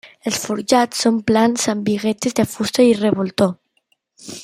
Els 0.29 0.37
forjats 0.43 1.01
són 1.05 1.19
plans 1.31 1.67
amb 1.75 1.85
biguetes 1.91 2.37
de 2.41 2.49
fusta 2.57 2.87
i 2.93 2.97
revoltó. 3.05 3.53